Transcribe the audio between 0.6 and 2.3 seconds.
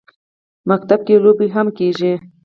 ښوونځی کې لوبې هم کېږي